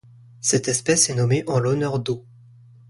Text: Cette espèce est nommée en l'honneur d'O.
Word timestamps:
Cette 0.39 0.67
espèce 0.67 1.11
est 1.11 1.13
nommée 1.13 1.43
en 1.45 1.59
l'honneur 1.59 1.99
d'O. 1.99 2.25